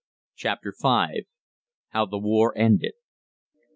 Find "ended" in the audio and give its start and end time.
2.57-2.93